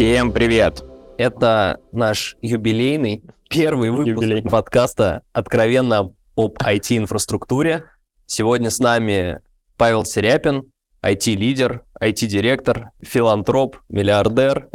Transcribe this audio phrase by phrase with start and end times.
[0.00, 0.82] Всем привет!
[1.18, 4.42] Это наш юбилейный первый выпуск Юбилей.
[4.42, 7.84] подкаста «Откровенно об IT-инфраструктуре».
[8.24, 9.40] Сегодня с нами
[9.76, 14.70] Павел Серяпин, IT-лидер, IT-директор, филантроп, миллиардер.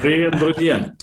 [0.00, 0.94] Привет, друзья!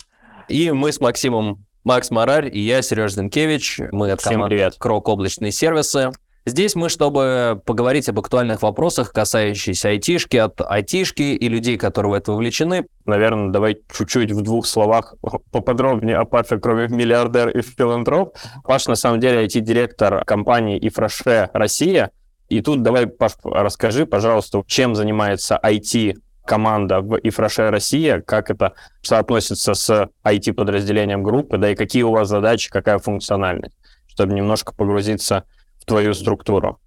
[0.47, 3.79] И мы с Максимом Макс Марарь и я, Сереж Зинкевич.
[3.91, 4.75] Мы от Всем команды привет.
[4.79, 6.09] Крок облачные сервисы.
[6.45, 12.13] Здесь мы, чтобы поговорить об актуальных вопросах, касающихся айтишки, от айтишки и людей, которые в
[12.15, 12.85] это вовлечены.
[13.05, 15.15] Наверное, давай чуть-чуть в двух словах
[15.51, 18.35] поподробнее о Паше, кроме миллиардер и филантроп.
[18.65, 22.11] Паш, на самом деле, IT-директор компании Ифраше Россия.
[22.49, 26.15] И тут давай, Паш, расскажи, пожалуйста, чем занимается IT
[26.45, 32.27] команда в Ифраше Россия, как это соотносится с IT-подразделением группы, да и какие у вас
[32.27, 35.45] задачи, какая функциональность, чтобы немножко погрузиться
[35.85, 36.79] твою структуру.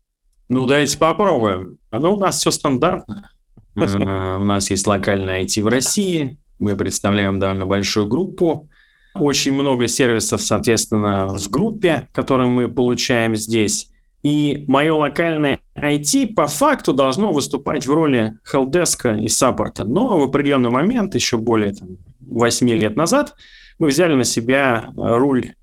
[0.49, 1.79] Ну, давайте попробуем.
[1.91, 3.31] Ну, у нас все стандартно.
[3.77, 6.39] Э, У нас есть локальная IT в России.
[6.59, 8.69] Мы представляем довольно большую группу.
[9.15, 13.91] Очень много сервисов, соответственно, в группе, которые мы получаем здесь.
[14.23, 19.85] И мое локальное IT по факту должно выступать в роли хелпдеска и саппорта.
[19.85, 23.35] Но в определенный момент, еще более там, 8 лет назад,
[23.79, 25.55] мы взяли на себя руль,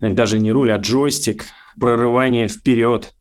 [0.00, 1.44] даже не руль, а джойстик
[1.78, 3.14] прорывания вперед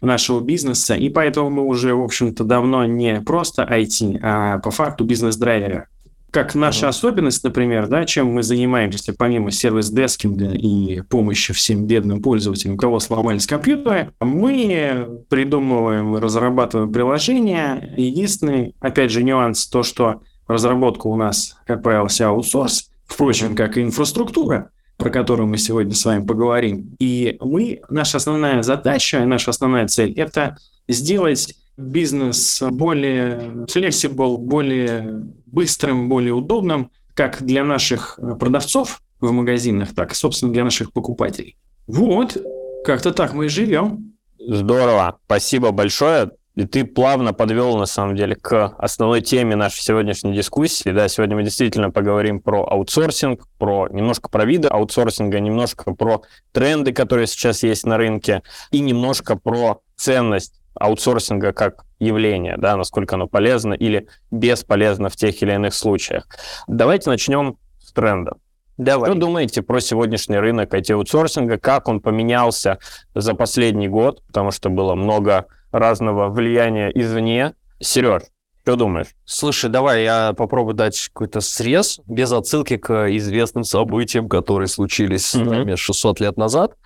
[0.00, 5.04] нашего бизнеса, и поэтому мы уже, в общем-то, давно не просто IT, а по факту
[5.04, 5.88] бизнес-драйвера.
[6.30, 6.88] Как наша Мгм.
[6.88, 12.98] особенность, например, да, чем мы занимаемся, помимо сервис-дескинга и помощи всем бедным пользователям, у кого
[12.98, 17.94] сломались компьютеры, мы придумываем и разрабатываем приложения.
[17.96, 23.76] Единственный, опять же, нюанс то, что разработка у нас, как правило, вся аутсорс, впрочем, как
[23.78, 26.96] и инфраструктура, про которую мы сегодня с вами поговорим.
[26.98, 30.56] И мы, наша основная задача, наша основная цель– это
[30.88, 39.94] сделать бизнес более flexible, более быстрым, более удобным, как для наших э, продавцов в магазинах,
[39.94, 41.56] так и, собственно, для наших покупателей.
[41.86, 42.36] Вот,
[42.84, 44.14] как-то так мы и живем.
[44.38, 46.30] Здорово, спасибо большое.
[46.54, 50.90] И ты плавно подвел, на самом деле, к основной теме нашей сегодняшней дискуссии.
[50.90, 56.22] Да, сегодня мы действительно поговорим про аутсорсинг, про немножко про виды аутсорсинга, немножко про
[56.52, 63.16] тренды, которые сейчас есть на рынке, и немножко про ценность аутсорсинга как явление, да, насколько
[63.16, 66.28] оно полезно или бесполезно в тех или иных случаях.
[66.68, 68.38] Давайте начнем с трендов.
[68.76, 69.10] Давай.
[69.10, 71.58] Что думаете про сегодняшний рынок IT-аутсорсинга?
[71.58, 72.78] Как он поменялся
[73.14, 74.22] за последний год?
[74.26, 77.54] Потому что было много разного влияния извне.
[77.80, 78.22] Сереж,
[78.62, 79.08] что думаешь?
[79.24, 85.46] Слушай, давай я попробую дать какой-то срез без отсылки к известным событиям, которые случились Мгм.
[85.50, 86.76] нами 600 лет назад.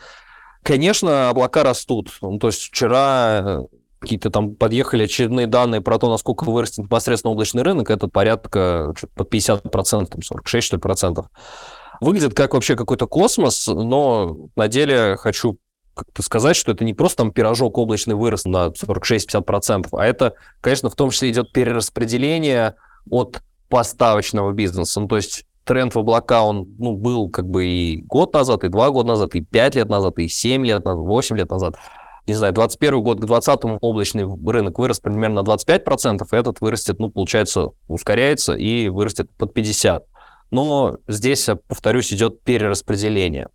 [0.65, 2.11] Конечно, облака растут.
[2.23, 3.61] Ну, то есть вчера э,
[4.01, 7.91] какие-то там подъехали очередные данные про то, насколько вырастет непосредственно облачный рынок.
[7.91, 11.27] Это порядка что-то под 50%, там 46 что ли, процентов.
[12.01, 15.59] Выглядит как вообще какой-то космос, но на деле хочу
[15.99, 20.91] как-то сказать, что это не просто там пирожок облачный вырос на 46-50%, а это, конечно,
[20.91, 22.77] в том числе идет перераспределение
[23.11, 25.01] от поставочного бизнеса.
[25.01, 28.69] Ну, то есть тренд в облака, он ну, был как бы и год назад, и
[28.69, 31.77] два года назад, и пять лет назад, и семь лет назад, восемь лет назад.
[32.27, 36.99] Не знаю, 21 год к 20 облачный рынок вырос примерно на 25%, и этот вырастет,
[36.99, 40.03] ну, получается, ускоряется и вырастет под 50%.
[40.51, 43.49] Но здесь, повторюсь, идет перераспределение.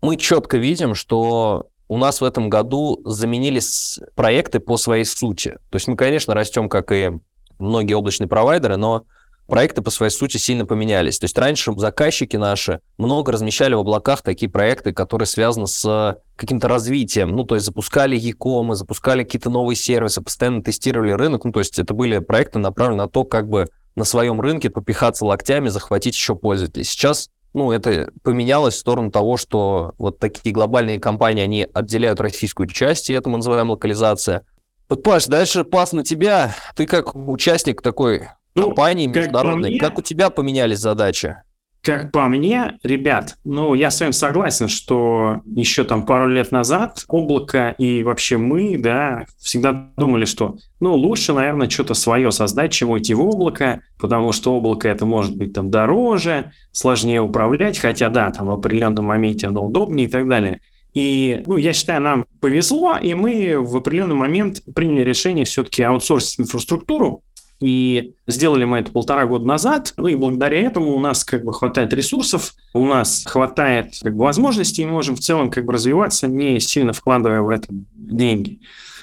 [0.00, 5.58] Мы четко видим, что у нас в этом году заменились проекты по своей сути.
[5.70, 7.10] То есть мы, конечно, растем, как и
[7.58, 9.04] многие облачные провайдеры, но
[9.46, 11.18] проекты по своей сути сильно поменялись.
[11.18, 16.68] То есть раньше заказчики наши много размещали в облаках такие проекты, которые связаны с каким-то
[16.68, 17.30] развитием.
[17.36, 18.34] Ну, то есть запускали e
[18.74, 21.44] запускали какие-то новые сервисы, постоянно тестировали рынок.
[21.44, 25.24] Ну, то есть это были проекты, направленные на то, как бы на своем рынке попихаться
[25.24, 26.84] локтями, захватить еще пользователей.
[26.84, 32.66] Сейчас ну, это поменялось в сторону того, что вот такие глобальные компании, они отделяют российскую
[32.66, 34.44] часть, и это мы называем локализация.
[34.88, 36.54] Вот, Паш, дальше пас на тебя.
[36.76, 41.36] Ты как участник такой Ну, компании как международной, мне- как у тебя поменялись задачи?
[41.84, 47.04] Как по мне, ребят, ну, я с вами согласен, что еще там пару лет назад
[47.08, 52.96] облако и вообще мы, да, всегда думали, что, ну, лучше, наверное, что-то свое создать, чем
[52.96, 58.30] идти в облако, потому что облако это может быть там дороже, сложнее управлять, хотя, да,
[58.30, 60.62] там в определенном моменте оно удобнее и так далее.
[60.94, 66.40] И, ну, я считаю, нам повезло, и мы в определенный момент приняли решение все-таки аутсорсить
[66.40, 67.22] инфраструктуру,
[67.60, 69.94] и сделали мы это полтора года назад.
[69.96, 74.24] Ну и благодаря этому у нас как бы хватает ресурсов, у нас хватает как бы
[74.24, 78.60] возможностей, и мы можем в целом как бы развиваться, не сильно вкладывая в это деньги.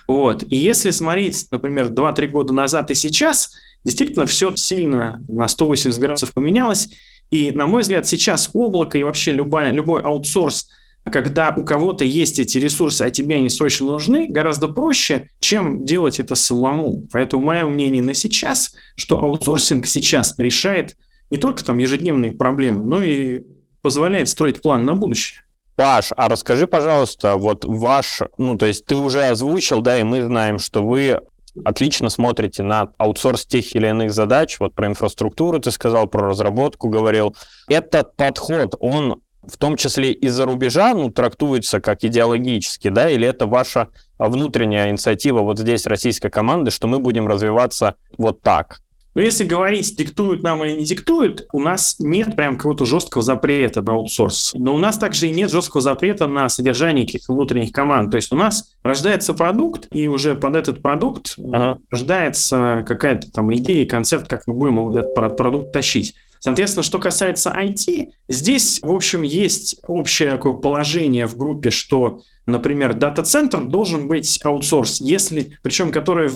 [0.07, 0.43] Вот.
[0.43, 3.53] И если смотреть, например, 2-3 года назад и сейчас,
[3.83, 6.89] действительно все сильно на 180 градусов поменялось.
[7.29, 10.67] И, на мой взгляд, сейчас облако и вообще любая, любой аутсорс,
[11.09, 16.19] когда у кого-то есть эти ресурсы, а тебе они срочно нужны, гораздо проще, чем делать
[16.19, 17.07] это самому.
[17.11, 20.95] Поэтому мое мнение на сейчас, что аутсорсинг сейчас решает
[21.31, 23.41] не только там ежедневные проблемы, но и
[23.81, 25.41] позволяет строить план на будущее.
[25.75, 30.23] Паш, а расскажи, пожалуйста, вот ваш, ну, то есть ты уже озвучил, да, и мы
[30.23, 31.19] знаем, что вы
[31.65, 36.89] отлично смотрите на аутсорс тех или иных задач, вот про инфраструктуру ты сказал, про разработку
[36.89, 37.35] говорил.
[37.67, 43.47] Этот подход, он в том числе из-за рубежа, ну, трактуется как идеологически, да, или это
[43.47, 43.89] ваша
[44.19, 48.81] внутренняя инициатива вот здесь российской команды, что мы будем развиваться вот так?
[49.13, 53.81] Но если говорить, диктуют нам или не диктуют, у нас нет прям какого-то жесткого запрета
[53.81, 54.53] на аутсорс.
[54.53, 58.11] Но у нас также и нет жесткого запрета на содержание каких-то внутренних команд.
[58.11, 61.79] То есть у нас рождается продукт, и уже под этот продукт ага.
[61.89, 66.15] рождается какая-то там идея, концепт, как мы будем этот продукт тащить.
[66.41, 72.95] Соответственно, что касается IT, здесь, в общем, есть общее такое положение в группе, что, например,
[72.95, 76.31] дата-центр должен быть аутсорс, если, причем, которое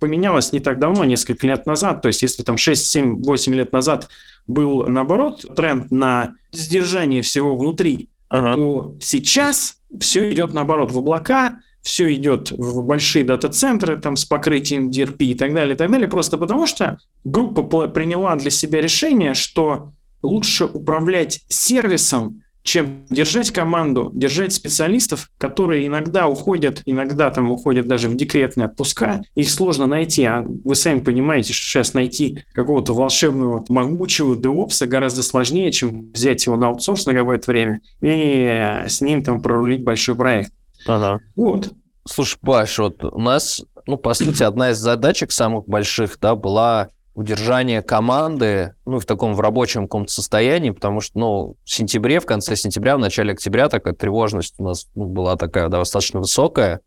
[0.00, 3.72] поменялось не так давно, несколько лет назад, то есть если там 6, 7, 8 лет
[3.72, 4.08] назад
[4.48, 8.56] был, наоборот, тренд на сдержание всего внутри, ага.
[8.56, 14.88] то сейчас все идет, наоборот, в облака, все идет в большие дата-центры там, с покрытием
[14.88, 19.34] DRP и так далее, и так далее, просто потому что группа приняла для себя решение,
[19.34, 19.92] что
[20.22, 28.08] лучше управлять сервисом, чем держать команду, держать специалистов, которые иногда уходят, иногда там уходят даже
[28.08, 33.62] в декретные отпуска, их сложно найти, а вы сами понимаете, что сейчас найти какого-то волшебного,
[33.68, 39.22] могучего DevOps гораздо сложнее, чем взять его на аутсорс на какое-то время и с ним
[39.22, 40.50] там прорулить большой проект.
[40.86, 41.20] Ага.
[41.36, 41.72] Вот.
[42.06, 46.90] Слушай, Паш, вот у нас, ну, по сути, одна из задачек самых больших, да, была
[47.14, 52.26] удержание команды, ну, в таком в рабочем каком-то состоянии, потому что, ну, в сентябре, в
[52.26, 56.80] конце сентября, в начале октября такая тревожность у нас ну, была такая да, достаточно высокая.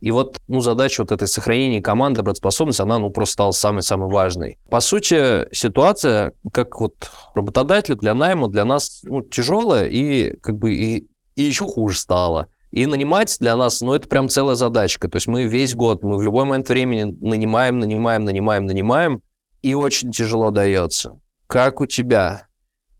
[0.00, 4.58] И вот, ну, задача вот этой сохранения команды, работоспособности, она, ну, просто стала самой-самой важной.
[4.68, 10.74] По сути, ситуация, как вот работодатель для найма для нас, ну, тяжелая и, как бы,
[10.74, 11.06] и,
[11.36, 12.48] и еще хуже стала.
[12.74, 15.08] И нанимать для нас, ну, это прям целая задачка.
[15.08, 19.22] То есть мы весь год, мы в любой момент времени нанимаем, нанимаем, нанимаем, нанимаем,
[19.62, 21.20] и очень тяжело дается.
[21.46, 22.48] Как у тебя?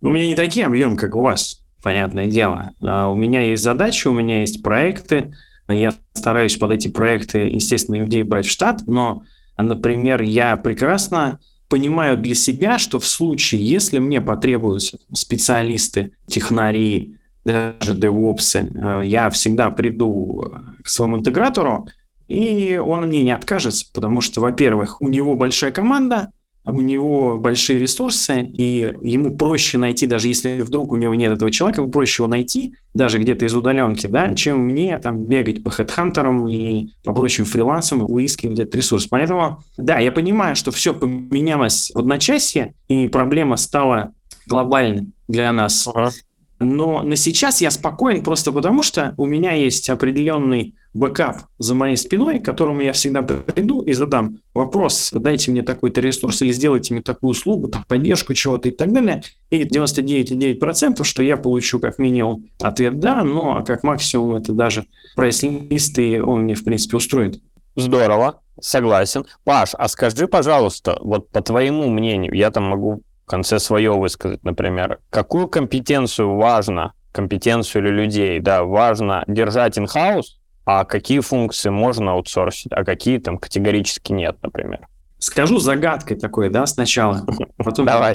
[0.01, 2.71] У меня не такие объемы, как у вас, понятное дело.
[2.83, 5.35] А у меня есть задачи, у меня есть проекты.
[5.67, 9.25] Я стараюсь под эти проекты, естественно, людей брать в штат, но,
[9.59, 17.95] например, я прекрасно понимаю для себя, что в случае, если мне потребуются специалисты, технари, даже
[17.95, 20.53] DevOps, э, я всегда приду
[20.83, 21.89] к своему интегратору,
[22.29, 26.31] и он мне не откажется, потому что, во-первых, у него большая команда,
[26.67, 31.51] у него большие ресурсы, и ему проще найти, даже если вдруг у него нет этого
[31.51, 35.71] человека, ему проще его найти, даже где-то из удаленки, да, чем мне там бегать по
[35.71, 39.07] хедхантерам и по прочим фрилансам и выискивать этот ресурс.
[39.07, 44.15] Поэтому, да, я понимаю, что все поменялось в одночасье, и проблема стала
[44.47, 45.87] глобальной для нас.
[45.87, 46.13] Ага.
[46.61, 51.97] Но на сейчас я спокоен просто потому, что у меня есть определенный бэкап за моей
[51.97, 56.95] спиной, к которому я всегда приду и задам вопрос, дайте мне такой-то ресурс или сделайте
[56.95, 59.23] мне такую услугу, там, поддержку чего-то и так далее.
[59.51, 65.99] И 99,9% что я получу как минимум ответ «да», но как максимум это даже прайс-лист,
[65.99, 67.43] и он мне, в принципе, устроит.
[67.77, 69.25] Здорово, согласен.
[69.43, 74.43] Паш, а скажи, пожалуйста, вот по твоему мнению, я там могу в конце свое высказать,
[74.45, 82.13] например, какую компетенцию важно, компетенцию или людей, да, важно держать in-house, а какие функции можно
[82.13, 84.89] аутсорсить, а какие там категорически нет, например.
[85.19, 87.25] Скажу загадкой такой, да, сначала.
[87.57, 88.15] Потом Давай.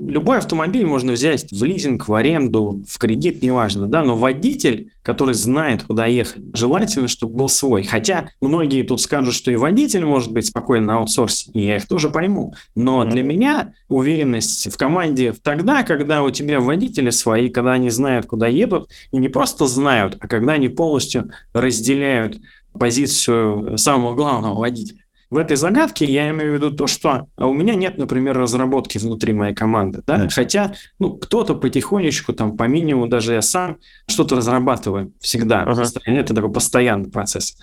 [0.00, 5.34] Любой автомобиль можно взять в лизинг, в аренду, в кредит, неважно, да, но водитель, который
[5.34, 7.84] знает, куда ехать, желательно, чтобы был свой.
[7.84, 11.86] Хотя многие тут скажут, что и водитель может быть спокойно на аутсорсе, и я их
[11.86, 12.54] тоже пойму.
[12.74, 18.24] Но для меня уверенность в команде тогда, когда у тебя водители свои, когда они знают,
[18.24, 22.38] куда едут, и не просто знают, а когда они полностью разделяют
[22.72, 24.99] позицию самого главного водителя
[25.30, 29.32] в этой загадке я имею в виду то, что у меня нет, например, разработки внутри
[29.32, 30.28] моей команды, да, да.
[30.28, 35.84] хотя, ну, кто-то потихонечку, там, по минимуму, даже я сам что-то разрабатываю всегда, ага.
[36.04, 37.56] это такой постоянный процесс.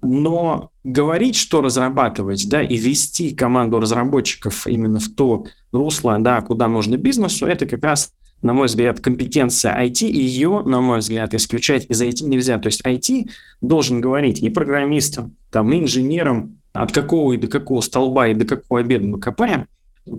[0.00, 6.66] Но говорить, что разрабатывать, да, и вести команду разработчиков именно в то русло, да, куда
[6.66, 11.32] нужно бизнесу, это как раз на мой взгляд, компетенция IT, и ее, на мой взгляд,
[11.32, 12.58] исключать из IT нельзя.
[12.58, 17.80] То есть IT должен говорить и программистам, там, и инженерам, от какого и до какого
[17.80, 19.66] столба и до какого обеда мы копаем.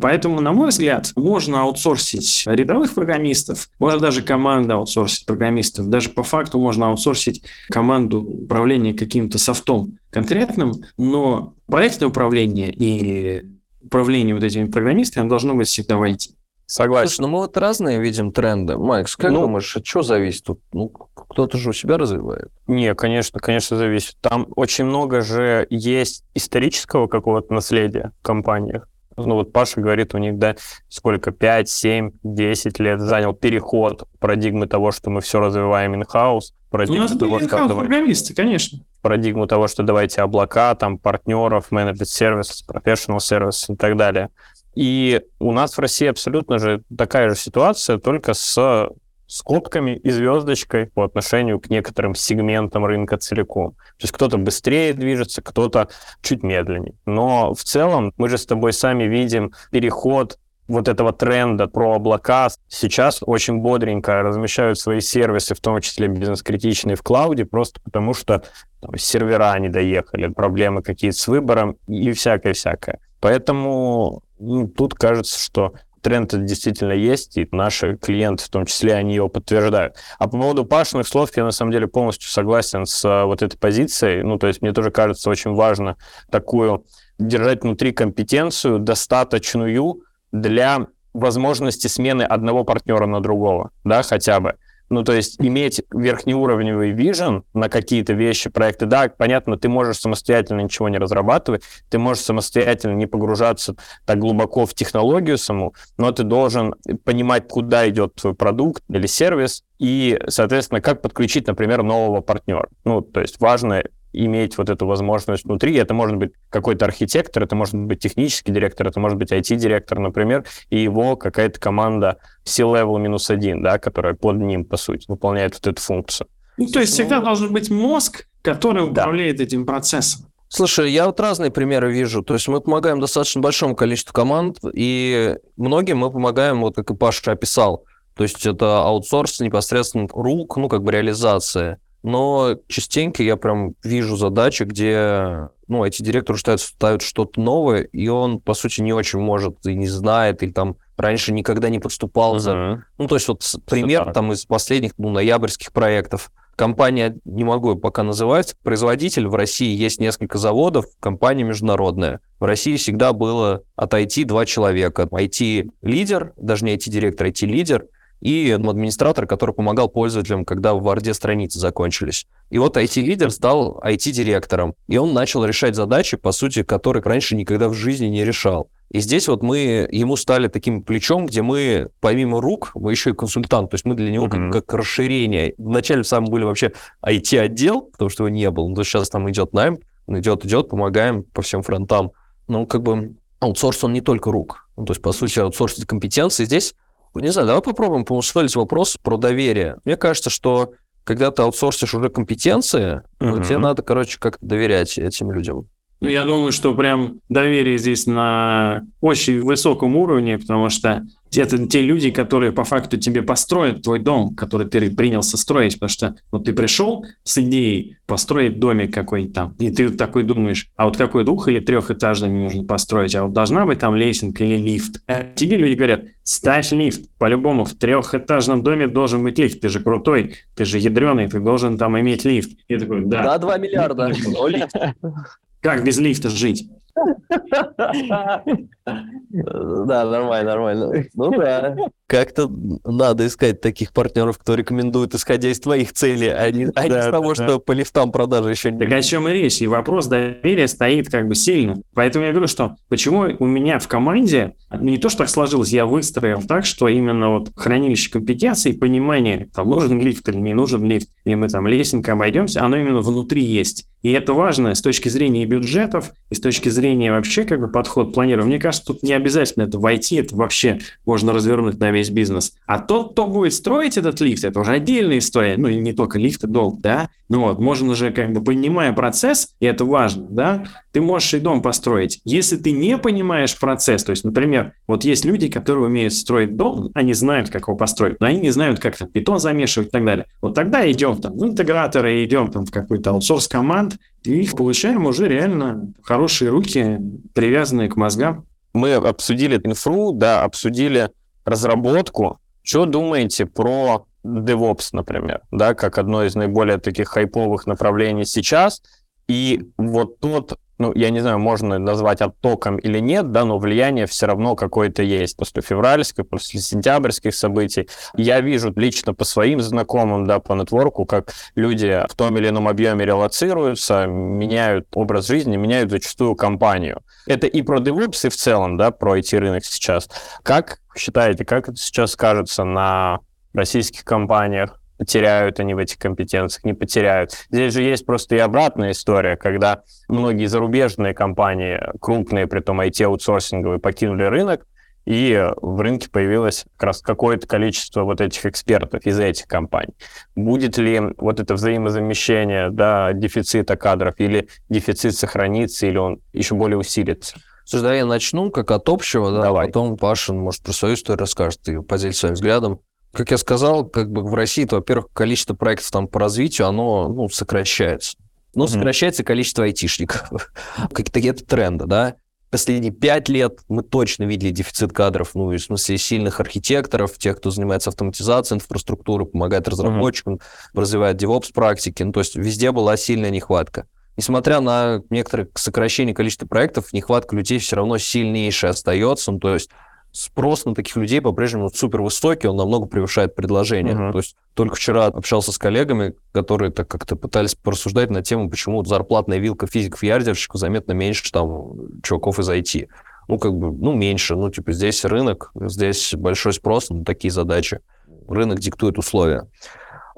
[0.01, 6.23] Поэтому, на мой взгляд, можно аутсорсить рядовых программистов, можно даже команду аутсорсить программистов, даже по
[6.23, 13.43] факту можно аутсорсить команду управления каким-то софтом конкретным, но проектное управление и
[13.83, 16.33] управление вот этими программистами должно быть всегда в.
[16.65, 17.09] Согласен.
[17.09, 18.77] Слушай, ну мы вот разные видим тренды.
[18.77, 20.45] Макс, как ну, думаешь, от чего зависит?
[20.45, 22.49] Тут, ну, кто-то же у себя развивает.
[22.67, 24.15] Не, конечно, конечно, зависит.
[24.21, 28.87] Там очень много же есть исторического какого-то наследия в компаниях.
[29.15, 30.55] Ну вот Паша говорит, у них, да,
[30.89, 36.53] сколько, 5, 7, 10 лет занял переход парадигмы того, что мы все развиваем in-house.
[36.69, 38.79] Парадигму у нас того, что программисты, конечно.
[39.01, 44.29] Парадигму того, что давайте облака, там, партнеров, менеджер сервис, профессионал сервис и так далее.
[44.75, 48.89] И у нас в России абсолютно же такая же ситуация, только с
[49.27, 53.71] скобками и звездочкой по отношению к некоторым сегментам рынка целиком.
[53.71, 55.89] То есть кто-то быстрее движется, кто-то
[56.21, 56.93] чуть медленнее.
[57.05, 60.37] Но в целом мы же с тобой сами видим переход
[60.67, 66.95] вот этого тренда про облака сейчас очень бодренько размещают свои сервисы, в том числе бизнес-критичные
[66.95, 68.43] в клауде, просто потому что
[68.81, 72.99] там, сервера не доехали, проблемы какие-то с выбором и всякое-всякое.
[73.19, 79.15] Поэтому ну, тут кажется, что тренд действительно есть, и наши клиенты в том числе, они
[79.15, 79.95] его подтверждают.
[80.19, 83.57] А по поводу Пашиных слов я на самом деле полностью согласен с а, вот этой
[83.57, 84.21] позицией.
[84.21, 85.95] Ну, то есть мне тоже кажется очень важно
[86.29, 86.85] такую
[87.17, 94.55] держать внутри компетенцию достаточную для возможности смены одного партнера на другого, да, хотя бы.
[94.89, 100.61] Ну, то есть иметь верхнеуровневый вижен на какие-то вещи, проекты, да, понятно, ты можешь самостоятельно
[100.61, 103.75] ничего не разрабатывать, ты можешь самостоятельно не погружаться
[104.05, 109.63] так глубоко в технологию саму, но ты должен понимать, куда идет твой продукт или сервис,
[109.79, 112.69] и, соответственно, как подключить, например, нового партнера.
[112.85, 113.83] Ну, то есть важно
[114.13, 115.75] иметь вот эту возможность внутри.
[115.75, 120.45] Это может быть какой-то архитектор, это может быть технический директор, это может быть IT-директор, например,
[120.69, 125.67] и его какая-то команда C-level минус один, да, которая под ним, по сути, выполняет вот
[125.67, 126.27] эту функцию.
[126.57, 129.43] Ну, то есть всегда должен быть мозг, который управляет да.
[129.43, 130.27] этим процессом.
[130.47, 132.21] Слушай, я вот разные примеры вижу.
[132.21, 136.95] То есть мы помогаем достаточно большому количеству команд, и многим мы помогаем, вот как и
[136.95, 137.85] Паша описал.
[138.15, 144.17] То есть это аутсорс непосредственно рук, ну, как бы реализация но частенько я прям вижу
[144.17, 149.19] задачи, где ну, эти директоры ставят, ставят что-то новое, и он, по сути, не очень
[149.19, 152.39] может и не знает, или там раньше никогда не подступал uh-huh.
[152.39, 152.85] за...
[152.97, 156.29] Ну, то есть вот пример там из последних, ну, ноябрьских проектов.
[156.55, 162.19] Компания, не могу пока называть, производитель, в России есть несколько заводов, компания международная.
[162.39, 165.03] В России всегда было от IT два человека.
[165.03, 167.87] IT-лидер, даже не IT-директор, IT-лидер,
[168.23, 172.25] и администратор, который помогал пользователям, когда в Варде страницы закончились.
[172.49, 177.67] И вот IT-лидер стал IT-директором, и он начал решать задачи, по сути, которые раньше никогда
[177.67, 178.69] в жизни не решал.
[178.91, 183.13] И здесь вот мы ему стали таким плечом, где мы, помимо рук, мы еще и
[183.13, 184.51] консультант, то есть мы для него mm-hmm.
[184.51, 185.53] как, как расширение.
[185.57, 186.71] Вначале сами были вообще
[187.05, 191.41] IT-отдел, потому что его не было, но сейчас там идет найм, идет, идет, помогаем по
[191.41, 192.11] всем фронтам.
[192.47, 194.69] Ну, как бы аутсорс, он не только рук.
[194.77, 196.73] Ну, то есть, по сути, аутсорсить компетенции здесь
[197.21, 199.77] не знаю, давай попробуем помыслить вопрос про доверие.
[199.85, 203.45] Мне кажется, что когда ты аутсорсишь уже компетенции, uh-huh.
[203.45, 205.67] тебе надо, короче, как-то доверять этим людям.
[206.03, 211.81] Ну, я думаю, что прям доверие здесь на очень высоком уровне, потому что это те
[211.81, 216.43] люди, которые по факту тебе построят твой дом, который ты принялся строить, потому что вот
[216.43, 221.23] ты пришел с идеей построить домик какой-нибудь там, и ты такой думаешь, а вот какой
[221.23, 225.01] двух- или трехэтажный мне нужно построить, а вот должна быть там лесенка или лифт.
[225.07, 229.79] А тебе люди говорят, ставь лифт, по-любому в трехэтажном доме должен быть лифт, ты же
[229.79, 232.51] крутой, ты же ядреный, ты должен там иметь лифт.
[232.67, 233.23] Я такой, да.
[233.23, 234.11] Да, 2 миллиарда.
[235.63, 236.69] Как без лифта жить?
[239.33, 241.05] Да, нормально, нормально.
[241.15, 241.75] Ну да.
[242.05, 242.47] Как-то
[242.85, 247.05] надо искать таких партнеров, кто рекомендует, исходя из твоих целей, а не, а да, из
[247.11, 247.43] того, да.
[247.43, 248.77] что по лифтам продажи еще не...
[248.77, 249.59] Так о чем и речь.
[249.63, 251.77] И вопрос доверия стоит как бы сильно.
[251.95, 255.87] Поэтому я говорю, что почему у меня в команде не то, что так сложилось, я
[255.87, 261.09] выстроил так, что именно вот хранилище компетенций, понимание, там нужен лифт или не нужен лифт,
[261.25, 263.87] и мы там лесенка обойдемся, оно именно внутри есть.
[264.03, 268.13] И это важно с точки зрения бюджетов, и с точки зрения вообще как бы подход
[268.13, 268.49] планирования.
[268.49, 272.53] Мне кажется, тут не обязательно это войти, это вообще можно развернуть на весь бизнес.
[272.67, 275.55] А тот, кто будет строить этот лифт, это уже отдельная история.
[275.57, 277.09] Ну, и не только лифт, и долг, да.
[277.29, 281.39] Ну вот, можно же как бы понимая процесс, и это важно, да, ты можешь и
[281.39, 282.19] дом построить.
[282.25, 286.91] Если ты не понимаешь процесс, то есть, например, вот есть люди, которые умеют строить дом,
[286.93, 290.05] они знают, как его построить, но они не знают, как там бетон замешивать и так
[290.05, 290.25] далее.
[290.41, 295.27] Вот тогда идем там в интеграторы, идем там в какой-то аутсорс команд, и получаем уже
[295.27, 296.99] реально хорошие руки,
[297.33, 298.45] привязанные к мозгам.
[298.73, 301.11] Мы обсудили инфру, да, обсудили
[301.45, 302.39] разработку.
[302.63, 308.81] Что думаете про DevOps, например, да, как одно из наиболее таких хайповых направлений сейчас?
[309.27, 314.05] И вот тот ну, я не знаю, можно назвать оттоком или нет, да, но влияние
[314.07, 317.87] все равно какое-то есть после февральских, после сентябрьских событий.
[318.15, 322.67] Я вижу лично по своим знакомым, да, по нетворку, как люди в том или ином
[322.67, 327.01] объеме релацируются, меняют образ жизни, меняют зачастую компанию.
[327.27, 330.09] Это и про DevOps, и в целом, да, про IT-рынок сейчас.
[330.43, 333.19] Как считаете, как это сейчас скажется на
[333.53, 334.79] российских компаниях?
[334.97, 337.31] Потеряют они в этих компетенциях, не потеряют.
[337.49, 343.79] Здесь же есть просто и обратная история, когда многие зарубежные компании, крупные, при том IT-аутсорсинговые,
[343.79, 344.65] покинули рынок,
[345.05, 349.93] и в рынке появилось как раз какое-то количество вот этих экспертов из этих компаний.
[350.35, 356.77] Будет ли вот это взаимозамещение, да, дефицита кадров, или дефицит сохранится, или он еще более
[356.77, 357.37] усилится?
[357.65, 359.67] Слушай, да, я начну как от общего, да, Давай.
[359.67, 362.79] потом Пашин, может, про свою историю расскажет и поделится своим взглядом.
[363.13, 367.07] Как я сказал, как бы в России, то, во-первых, количество проектов там по развитию, оно
[367.07, 368.17] ну, сокращается.
[368.55, 368.67] Но mm-hmm.
[368.67, 370.51] сокращается количество айтишников.
[370.93, 372.15] Какие-то тренды, да.
[372.49, 377.51] Последние пять лет мы точно видели дефицит кадров, ну, в смысле, сильных архитекторов, тех, кто
[377.51, 380.79] занимается автоматизацией инфраструктуры, помогает разработчикам, mm-hmm.
[380.79, 382.01] развивает DevOps практики.
[382.01, 383.87] Ну, то есть везде была сильная нехватка.
[384.17, 389.31] Несмотря на некоторые сокращение количества проектов, нехватка людей все равно сильнейшая остается.
[389.31, 389.69] Ну, то есть
[390.13, 393.95] спрос на таких людей по-прежнему супер высокий, он намного превышает предложение.
[393.95, 394.11] Uh-huh.
[394.11, 398.85] То есть только вчера общался с коллегами, которые так как-то пытались порассуждать на тему, почему
[398.85, 402.87] зарплатная вилка физиков и ядерщиков заметно меньше там чуваков из IT.
[403.27, 404.35] Ну, как бы, ну, меньше.
[404.35, 407.79] Ну, типа, здесь рынок, здесь большой спрос на такие задачи.
[408.27, 409.47] Рынок диктует условия.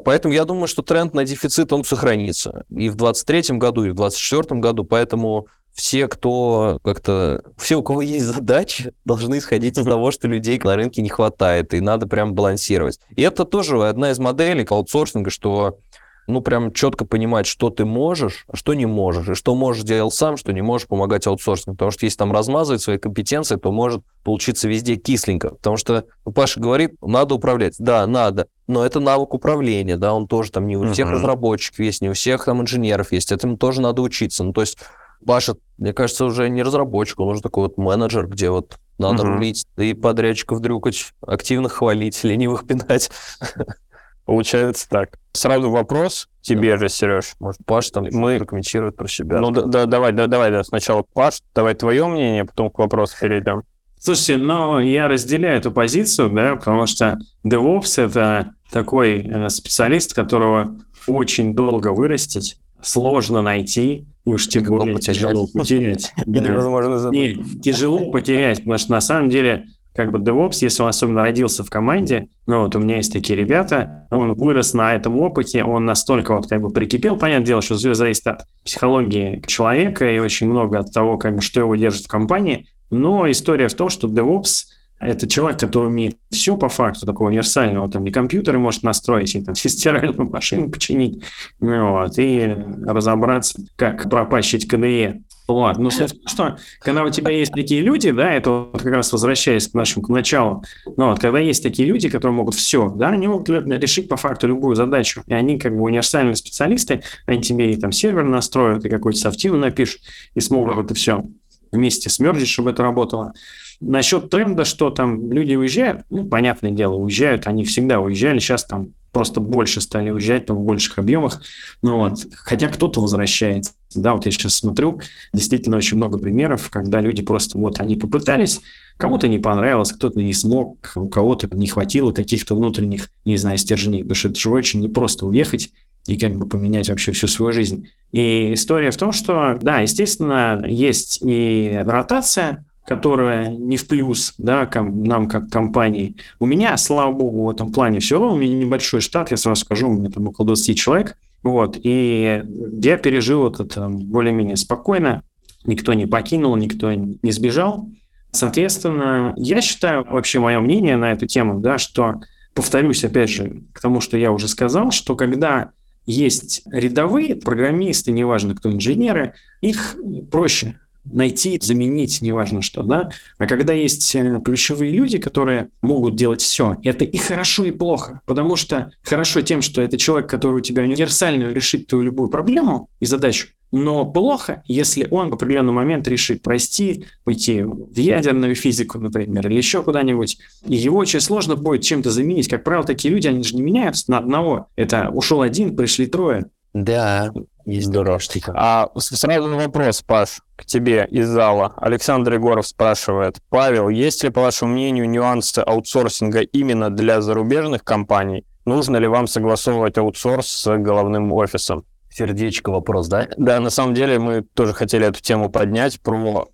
[0.03, 3.95] Поэтому я думаю, что тренд на дефицит, он сохранится и в 2023 году, и в
[3.95, 4.83] 2024 году.
[4.83, 7.43] Поэтому все, кто как-то...
[7.57, 11.73] Все, у кого есть задачи, должны исходить из того, что людей на рынке не хватает,
[11.73, 12.99] и надо прям балансировать.
[13.15, 15.79] И это тоже одна из моделей аутсорсинга, что
[16.27, 20.13] ну, прям четко понимать, что ты можешь, а что не можешь, и что можешь делать
[20.13, 21.75] сам, что не можешь помогать аутсорсингу.
[21.75, 25.49] Потому что если там размазывать свои компетенции, то может получиться везде кисленько.
[25.49, 27.75] Потому что ну, Паша говорит, надо управлять.
[27.79, 28.47] Да, надо.
[28.67, 31.11] Но это навык управления, да, он тоже там не у всех uh-huh.
[31.11, 33.31] разработчиков есть, не у всех там инженеров есть.
[33.31, 34.43] Этому тоже надо учиться.
[34.43, 34.79] Ну, то есть
[35.25, 39.33] Паша, мне кажется, уже не разработчик, он уже такой вот менеджер, где вот надо угу.
[39.33, 43.11] рулить и подрядчиков дрюкать, активно хвалить, ленивых пинать.
[44.25, 45.19] Получается так.
[45.33, 46.77] Сразу вопрос тебе да.
[46.77, 47.33] же, Сереж.
[47.39, 49.39] Может, Паш там мы прокомментирует про себя.
[49.39, 53.15] Ну, да, да, давай, да, давай, да, сначала Паш, давай твое мнение, потом к вопросу
[53.19, 53.63] перейдем.
[53.99, 60.75] Слушайте, ну, я разделяю эту позицию, да, потому что DevOps— это такой э, специалист, которого
[61.07, 66.13] очень долго вырастить, сложно найти, уж тем более тяжело потерять.
[66.25, 71.21] Невозможно Нет, тяжело потерять, потому что на самом деле как бы DevOps, если он особенно
[71.21, 75.63] родился в команде, ну вот у меня есть такие ребята, он вырос на этом опыте,
[75.63, 80.19] он настолько вот как бы прикипел, понятное дело, что все зависит от психологии человека и
[80.19, 84.09] очень много от того, как что его держит в компании, но история в том, что
[84.09, 84.65] DevOps
[84.99, 89.43] это человек, который умеет все по факту, такого универсального, там, и компьютеры может настроить, и
[89.43, 91.23] там, стиральную машину починить,
[91.59, 92.55] вот, и
[92.85, 95.21] разобраться, как пропащить КДЕ.
[95.47, 95.77] Вот.
[95.77, 99.75] Ну, что, когда у тебя есть такие люди, да, это вот как раз возвращаясь к
[99.75, 100.63] нашему к началу,
[100.97, 104.47] ну, вот, когда есть такие люди, которые могут все, да, они могут решить по факту
[104.47, 108.89] любую задачу, и они как бы универсальные специалисты, они тебе и там сервер настроят, и
[108.89, 110.01] какой-то софтину напишут,
[110.33, 111.23] и смогут это все
[111.71, 113.33] вместе смерзить, чтобы это работало.
[113.81, 118.93] Насчет тренда, что там люди уезжают, ну, понятное дело, уезжают, они всегда уезжали, сейчас там
[119.11, 121.41] просто больше стали уезжать, там в больших объемах,
[121.81, 124.99] ну вот, хотя кто-то возвращается, да, вот я сейчас смотрю,
[125.33, 128.59] действительно очень много примеров, когда люди просто, вот, они попытались,
[128.97, 134.01] кому-то не понравилось, кто-то не смог, у кого-то не хватило каких-то внутренних, не знаю, стержней,
[134.01, 135.71] потому что это же очень непросто уехать,
[136.07, 137.87] и как бы поменять вообще всю свою жизнь.
[138.11, 144.65] И история в том, что, да, естественно, есть и ротация, которая не в плюс да,
[144.65, 146.15] ком, нам как компании.
[146.39, 149.61] У меня, слава богу, в этом плане все равно, у меня небольшой штат, я сразу
[149.61, 152.43] скажу, у меня там около 20 человек, вот, и
[152.81, 155.23] я пережил это более-менее спокойно,
[155.65, 157.89] никто не покинул, никто не сбежал.
[158.31, 162.21] Соответственно, я считаю, вообще мое мнение на эту тему, да, что,
[162.53, 165.71] повторюсь опять же к тому, что я уже сказал, что когда
[166.05, 169.95] есть рядовые программисты, неважно кто инженеры, их
[170.31, 173.09] проще найти, заменить, неважно что, да.
[173.37, 178.21] А когда есть э, ключевые люди, которые могут делать все, это и хорошо, и плохо.
[178.25, 182.89] Потому что хорошо тем, что это человек, который у тебя универсально решит твою любую проблему
[182.99, 188.99] и задачу, но плохо, если он в определенный момент решит прости, уйти в ядерную физику,
[188.99, 190.37] например, или еще куда-нибудь.
[190.65, 192.47] И его очень сложно будет чем-то заменить.
[192.47, 194.67] Как правило, такие люди, они же не меняются на одного.
[194.75, 196.45] Это ушел один, пришли трое.
[196.73, 197.33] Да,
[197.65, 198.53] есть дорожка.
[198.55, 201.73] А сразу вопрос, Паш, к тебе из зала.
[201.77, 203.39] Александр Егоров спрашивает.
[203.49, 208.45] Павел, есть ли, по вашему мнению, нюансы аутсорсинга именно для зарубежных компаний?
[208.65, 211.85] Нужно ли вам согласовывать аутсорс с головным офисом?
[212.09, 213.27] Сердечко вопрос, да?
[213.37, 216.47] Да, на самом деле мы тоже хотели эту тему поднять про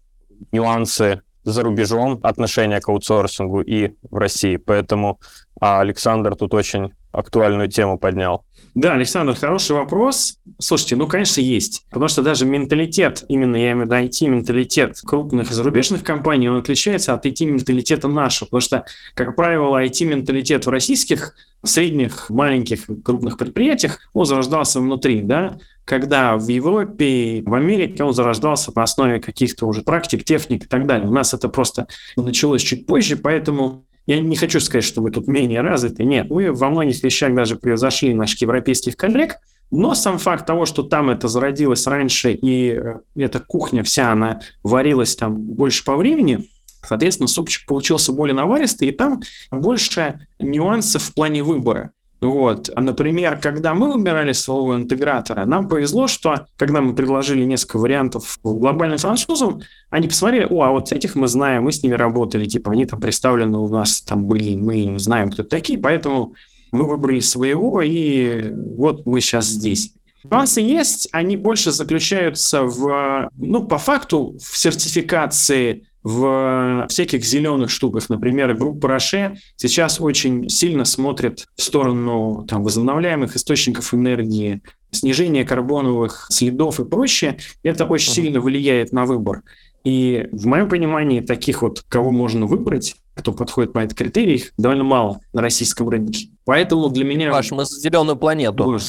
[0.52, 4.58] нюансы за рубежом отношения к аутсорсингу и в России.
[4.58, 5.19] Поэтому
[5.60, 8.45] а Александр тут очень актуальную тему поднял.
[8.74, 10.38] Да, Александр, хороший вопрос.
[10.58, 11.86] Слушайте, ну, конечно, есть.
[11.89, 17.13] Потому что даже менталитет, именно я имею в виду IT-менталитет крупных зарубежных компаний, он отличается
[17.13, 18.45] от IT-менталитета нашего.
[18.45, 25.58] Потому что, как правило, IT-менталитет в российских средних, маленьких, крупных предприятиях, он зарождался внутри, да,
[25.84, 30.88] когда в Европе, в Америке он зарождался по основе каких-то уже практик, техник и так
[30.88, 31.10] далее.
[31.10, 35.28] У нас это просто началось чуть позже, поэтому я не хочу сказать, что мы тут
[35.28, 36.04] менее развиты.
[36.04, 39.38] Нет, мы во многих вещах даже превзошли наших европейских коллег,
[39.70, 44.42] но сам факт того, что там это зародилось раньше, и э, эта кухня вся, она
[44.64, 46.50] варилась там больше по времени,
[46.84, 51.92] соответственно, супчик получился более наваристый, и там больше нюансов в плане выбора.
[52.22, 52.70] Вот.
[52.76, 58.38] А, например, когда мы выбирали своего интегратора, нам повезло, что когда мы предложили несколько вариантов
[58.44, 62.72] глобальным французам, они посмотрели, о, а вот этих мы знаем, мы с ними работали, типа
[62.72, 66.36] они там представлены у нас там были, мы знаем, кто такие, поэтому
[66.72, 69.94] мы выбрали своего, и вот мы сейчас здесь.
[70.24, 78.10] Нюансы есть, они больше заключаются в, ну, по факту, в сертификации в всяких зеленых штуках.
[78.10, 84.62] Например, группа Роше сейчас очень сильно смотрит в сторону там, возобновляемых источников энергии,
[84.92, 87.38] снижения карбоновых следов и прочее.
[87.64, 89.44] Это очень сильно влияет на выбор.
[89.84, 94.84] И в моем понимании таких вот, кого можно выбрать, кто подходит по этим критериям, довольно
[94.84, 96.30] мало на российском рынке.
[96.46, 97.32] Поэтому для меня...
[97.32, 98.80] Паш, мы зеленую планету.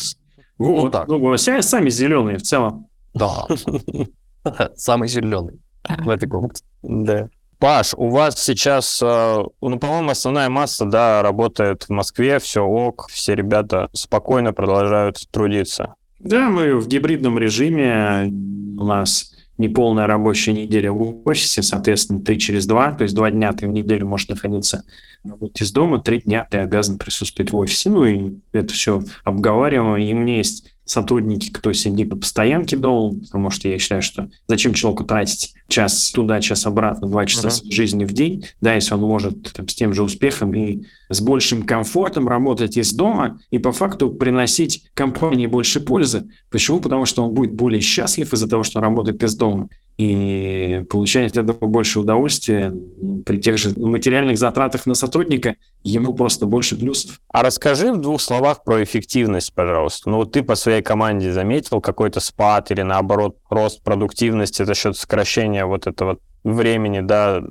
[0.59, 1.09] Вот, ну, так.
[1.09, 2.87] ну, сами зеленые в целом.
[3.15, 3.47] Да.
[4.77, 6.63] Самый зеленый в этой комнате.
[6.83, 7.29] Да.
[7.59, 13.07] Паш, у вас сейчас, э, ну, по-моему, основная масса, да, работает в Москве, все ок,
[13.09, 15.95] все ребята спокойно продолжают трудиться.
[16.19, 18.33] Да, мы в гибридном режиме,
[18.79, 23.53] у нас неполная рабочая неделя в офисе, соответственно, три через два, то есть два дня
[23.53, 24.85] ты в неделю можешь находиться
[25.25, 30.03] работать из дома, три дня ты обязан присутствовать в офисе, ну и это все обговариваем,
[30.03, 34.31] и у меня есть сотрудники, кто сидит на постоянке дома, потому что я считаю, что
[34.49, 37.71] зачем человеку тратить час туда, час обратно, два часа uh-huh.
[37.71, 41.63] жизни в день, да, если он может там, с тем же успехом и с большим
[41.63, 46.29] комфортом работать из дома и по факту приносить компании больше пользы.
[46.51, 46.81] Почему?
[46.81, 51.37] Потому что он будет более счастлив из-за того, что он работает из дома и получает
[51.37, 52.75] от этого больше удовольствия
[53.25, 57.21] при тех же материальных затратах на сотрудника, ему просто больше плюсов.
[57.29, 60.11] А расскажи в двух словах про эффективность, пожалуйста.
[60.11, 64.97] Ну, вот ты по своей команде заметил какой-то спад или, наоборот, рост продуктивности за счет
[64.97, 67.43] сокращения вот этого времени, да,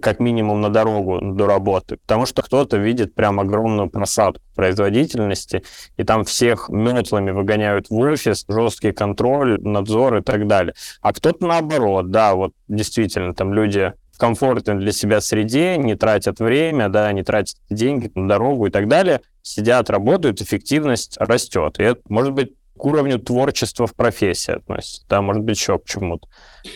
[0.00, 1.96] как минимум на дорогу до работы.
[1.98, 5.62] Потому что кто-то видит прям огромную просадку производительности,
[5.96, 10.74] и там всех метлами выгоняют в офис, жесткий контроль, надзор и так далее.
[11.00, 16.40] А кто-то наоборот, да, вот действительно, там люди в комфортной для себя среде, не тратят
[16.40, 21.78] время, да, не тратят деньги на дорогу и так далее, сидят, работают, эффективность растет.
[21.78, 25.84] И это, может быть, к уровню творчества в профессии относится, да, может быть, еще к
[25.84, 26.26] чему-то.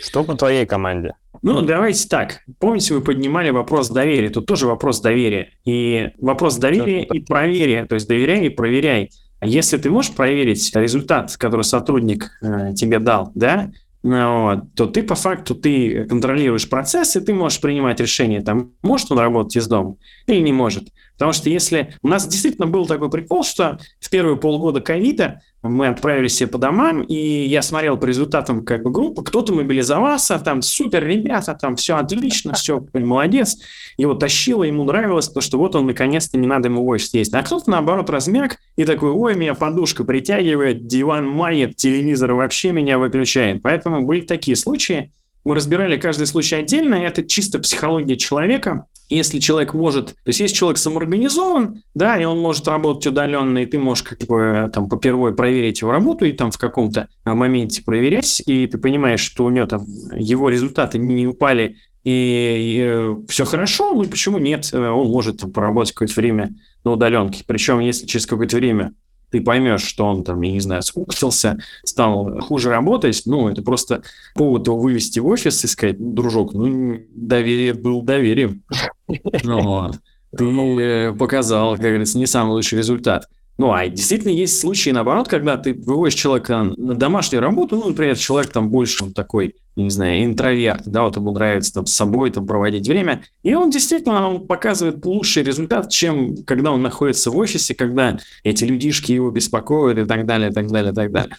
[0.03, 1.15] Что по твоей команде?
[1.45, 2.41] Ну, давайте так.
[2.59, 4.31] Помните, вы поднимали вопрос доверия.
[4.31, 5.51] Тут тоже вопрос доверия.
[5.67, 7.85] И вопрос доверия и проверия.
[7.85, 9.11] То есть доверяй и проверяй.
[9.41, 13.71] А если ты можешь проверить результат, который сотрудник э, тебе дал, да,
[14.03, 18.73] ну вот, то ты по факту ты контролируешь процесс, и ты можешь принимать решение, там,
[18.83, 20.89] может он работать из дома или не может.
[21.13, 21.95] Потому что если...
[22.03, 26.59] У нас действительно был такой прикол, что в первые полгода ковида мы отправились все по
[26.59, 31.77] домам, и я смотрел по результатам как бы группы, кто-то мобилизовался, там супер, ребята, там
[31.77, 33.59] все отлично, все, молодец,
[33.97, 37.35] его тащило, ему нравилось, то что вот он наконец-то не надо ему в офис есть.
[37.35, 42.99] А кто-то наоборот размяк и такой, ой, меня подушка притягивает, диван мает, телевизор вообще меня
[42.99, 43.63] выключает.
[43.63, 45.13] Поэтому были такие случаи,
[45.45, 50.41] мы разбирали каждый случай отдельно, и это чисто психология человека, если человек может, то есть
[50.41, 54.89] если человек самоорганизован, да, и он может работать удаленно, и ты можешь как бы там
[54.89, 59.45] по первой проверить его работу и там в каком-то моменте проверять, и ты понимаешь, что
[59.45, 59.85] у него там
[60.17, 64.71] его результаты не упали и, и э, все хорошо, ну почему нет?
[64.75, 67.45] Он может там, поработать какое-то время на удаленке.
[67.47, 68.93] Причем, если через какое-то время
[69.35, 74.05] ты поймешь, что он там, я не знаю, скуксился, стал хуже работать, ну, это просто
[74.37, 78.63] повод его вывести в офис и сказать, дружок, ну, доверие был доверием.
[79.43, 79.91] Ну,
[80.37, 83.29] ты э, показал, как говорится, не самый лучший результат.
[83.57, 88.17] Ну, а действительно есть случаи, наоборот, когда ты выводишь человека на домашнюю работу, ну, например,
[88.17, 92.31] человек там больше он такой, не знаю, интроверт, да, вот ему нравится там с собой
[92.31, 97.37] там проводить время, и он действительно он показывает лучший результат, чем когда он находится в
[97.37, 101.37] офисе, когда эти людишки его беспокоят и так далее, и так далее, и так далее.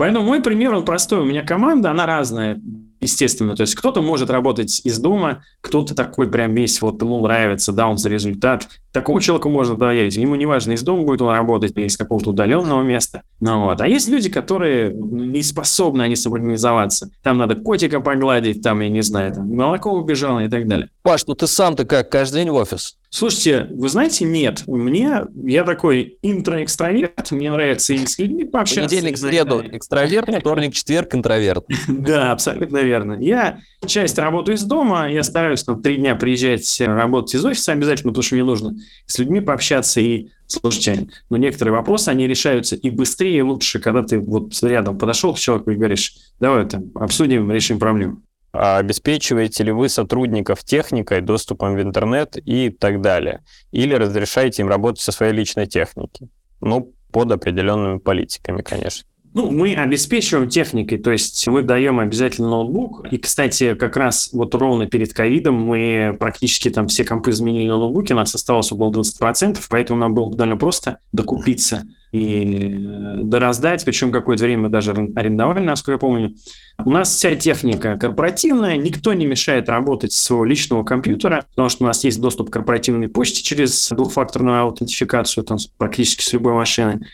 [0.00, 1.20] Поэтому мой пример, он простой.
[1.20, 2.58] У меня команда, она разная,
[3.00, 3.54] естественно.
[3.54, 7.86] То есть кто-то может работать из дома, кто-то такой прям весь, вот ему нравится, да,
[7.86, 8.66] он за результат.
[8.92, 10.16] Такому человеку можно доверить.
[10.16, 13.22] Ему не важно, из дома будет он работать или из какого-то удаленного места.
[13.40, 13.80] Ну, вот.
[13.80, 17.10] А есть люди, которые не способны они самоорганизоваться.
[17.22, 20.88] Там надо котика погладить, там, я не знаю, там, молоко убежало и так далее.
[21.02, 22.96] Паш, ну ты сам-то как, каждый день в офис?
[23.12, 24.62] Слушайте, вы знаете, нет.
[24.68, 28.88] Мне, я такой интроэкстраверт, мне нравится и с людьми пообщаться.
[28.88, 31.64] Понедельник, среду экстраверт, вторник, четверг интроверт.
[31.88, 33.14] Да, абсолютно верно.
[33.20, 38.12] Я часть работаю из дома, я стараюсь там три дня приезжать работать из офиса обязательно,
[38.12, 38.74] потому что мне нужно
[39.06, 44.02] с людьми пообщаться и Слушайте, но некоторые вопросы, они решаются и быстрее, и лучше, когда
[44.02, 48.22] ты вот рядом подошел к человеку и говоришь, давай там обсудим, решим проблему.
[48.52, 53.44] А обеспечиваете ли вы сотрудников техникой, доступом в интернет и так далее?
[53.70, 56.30] Или разрешаете им работать со своей личной техникой?
[56.60, 59.06] Ну, под определенными политиками, конечно.
[59.32, 63.06] Ну, мы обеспечиваем техникой, то есть мы даем обязательно ноутбук.
[63.12, 67.78] И, кстати, как раз вот ровно перед ковидом мы практически там все компы изменили на
[67.78, 73.84] ноутбуки, у нас осталось около 20%, поэтому нам было довольно просто докупиться и э, дораздать,
[73.84, 76.34] причем какое-то время мы даже арендовали, насколько я помню.
[76.84, 81.84] У нас вся техника корпоративная, никто не мешает работать с своего личного компьютера, потому что
[81.84, 87.06] у нас есть доступ к корпоративной почте через двухфакторную аутентификацию там, практически с любой машины.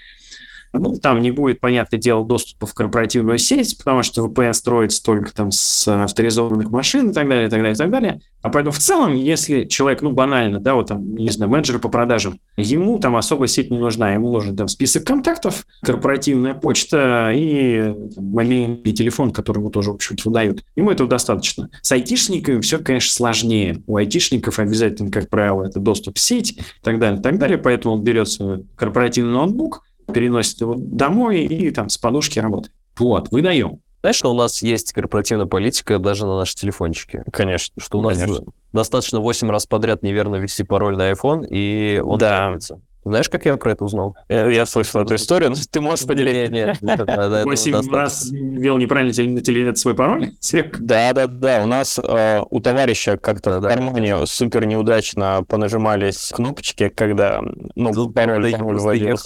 [0.72, 5.34] Ну, там не будет, понятное дело, доступа в корпоративную сеть, потому что VPN строится только
[5.34, 8.20] там с авторизованных машин и так далее, и так далее, и так далее.
[8.42, 11.88] А поэтому в целом, если человек, ну, банально, да, вот там, не знаю, менеджер по
[11.88, 17.92] продажам, ему там особая сеть не нужна, ему нужен там список контактов, корпоративная почта и
[18.14, 20.62] там, мобильный телефон, который ему тоже, в общем-то, выдают.
[20.76, 21.70] Ему этого достаточно.
[21.82, 23.82] С айтишниками все, конечно, сложнее.
[23.86, 27.58] У айтишников обязательно, как правило, это доступ в сеть и так далее, и так далее.
[27.58, 32.74] Поэтому он берет свой корпоративный ноутбук, переносит его домой и там с подушки работает.
[32.98, 33.80] Вот, выдаем.
[34.00, 37.24] Знаешь, что у нас есть корпоративная политика даже на наши телефончики?
[37.32, 37.74] Конечно.
[37.82, 38.44] Что у нас конечно.
[38.72, 42.44] достаточно 8 раз подряд неверно ввести пароль на iPhone, и он да.
[42.44, 42.80] требуется.
[43.06, 44.16] Знаешь, как я про это узнал?
[44.28, 46.52] Я, я слышал эту историю, но ты можешь поделиться?
[46.52, 47.44] Нет, нет.
[47.44, 50.32] Восемь раз ввел неправильно теле свой пароль?
[50.80, 51.62] Да, да, да.
[51.62, 57.42] У нас э, у товарища как-то в кармане супер неудачно понажимались кнопочки, когда
[57.76, 59.16] ну, пароль, пароль вводил.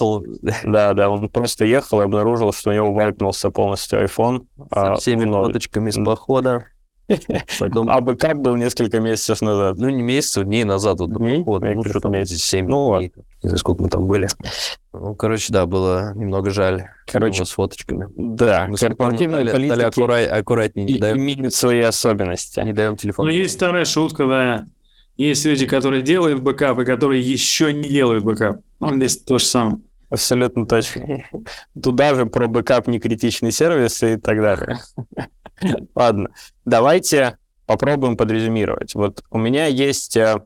[0.63, 4.45] Да, да, он просто ехал и обнаружил, что у него вайпнулся полностью iPhone.
[4.71, 6.65] Со всеми фоточками с похода.
[7.59, 7.89] Потом...
[7.89, 9.77] А бэкап был несколько месяцев назад.
[9.77, 10.99] Ну, не месяцев, дней назад.
[10.99, 11.43] Вот, дней?
[11.43, 12.41] Вот, ну, что там, месяц.
[12.41, 13.13] 7 ну, дней.
[13.43, 14.27] Не знаю, сколько мы там были.
[14.93, 16.85] Ну, короче, да, было немного жаль.
[17.07, 18.07] Короче, с фоточками.
[18.15, 20.25] Да, мы корпоративная политика аккура...
[20.25, 20.85] аккуратнее.
[20.85, 21.17] Не даем...
[21.17, 22.59] имеют свои особенности.
[22.59, 23.25] Не даем телефон.
[23.25, 24.65] Ну, есть вторая шутка, да.
[25.17, 28.61] Есть люди, которые делают бэкап, и которые еще не делают бэкап.
[28.79, 29.81] Он здесь то же самое.
[30.11, 31.23] Абсолютно точно.
[31.81, 34.77] Туда же про бэкап не критичный сервис и так далее.
[35.95, 36.29] Ладно,
[36.65, 38.93] давайте попробуем подрезюмировать.
[38.93, 40.41] Вот у меня есть, э,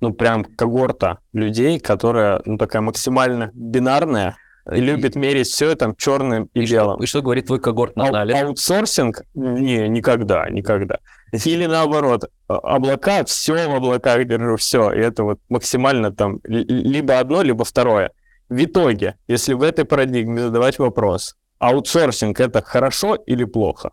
[0.00, 4.36] ну, прям когорта людей, которая, ну, такая максимально бинарная,
[4.72, 6.96] и любит мерить все там черным и, и белым.
[6.96, 9.24] Что, и что говорит твой когорт на а, Аутсорсинг?
[9.34, 11.00] Не, никогда, никогда.
[11.44, 14.90] Или наоборот, а, облака, все в облаках держу, все.
[14.92, 18.12] И это вот максимально там либо одно, либо второе.
[18.52, 23.92] В итоге, если в этой парадигме задавать вопрос, аутсорсинг это хорошо или плохо?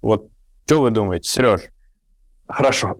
[0.00, 0.30] Вот
[0.64, 1.60] что вы думаете, Сереж?
[2.46, 2.96] Хорошо.